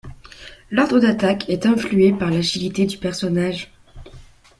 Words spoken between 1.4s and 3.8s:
est influé par l'agilité du personnage.